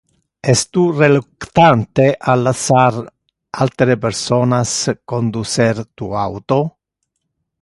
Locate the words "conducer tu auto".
5.15-6.61